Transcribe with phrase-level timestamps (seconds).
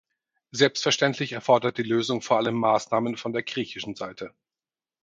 [0.49, 4.33] Selbstverständlich erfordert die Lösung vor allem Maßnahmen von der griechischen Seite.